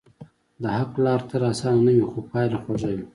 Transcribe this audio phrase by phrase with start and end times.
[0.61, 3.05] د حق لار تل آسانه نه وي، خو پایله خوږه وي.